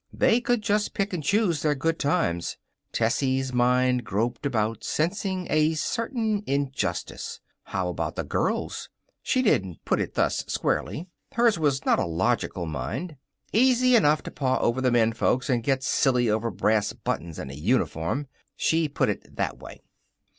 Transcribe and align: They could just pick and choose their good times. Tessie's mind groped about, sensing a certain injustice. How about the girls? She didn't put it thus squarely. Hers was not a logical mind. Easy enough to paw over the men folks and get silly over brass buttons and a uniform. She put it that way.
They 0.11 0.41
could 0.41 0.63
just 0.63 0.95
pick 0.95 1.13
and 1.13 1.23
choose 1.23 1.61
their 1.61 1.75
good 1.75 1.99
times. 1.99 2.57
Tessie's 2.91 3.53
mind 3.53 4.03
groped 4.03 4.47
about, 4.47 4.83
sensing 4.83 5.45
a 5.47 5.75
certain 5.75 6.41
injustice. 6.47 7.39
How 7.65 7.87
about 7.89 8.15
the 8.15 8.23
girls? 8.23 8.89
She 9.21 9.43
didn't 9.43 9.85
put 9.85 10.01
it 10.01 10.15
thus 10.15 10.43
squarely. 10.47 11.05
Hers 11.33 11.59
was 11.59 11.85
not 11.85 11.99
a 11.99 12.05
logical 12.05 12.65
mind. 12.65 13.15
Easy 13.53 13.95
enough 13.95 14.23
to 14.23 14.31
paw 14.31 14.57
over 14.57 14.81
the 14.81 14.89
men 14.89 15.13
folks 15.13 15.51
and 15.51 15.61
get 15.61 15.83
silly 15.83 16.31
over 16.31 16.49
brass 16.49 16.93
buttons 16.93 17.37
and 17.37 17.51
a 17.51 17.55
uniform. 17.55 18.25
She 18.55 18.89
put 18.89 19.07
it 19.07 19.35
that 19.35 19.59
way. 19.59 19.81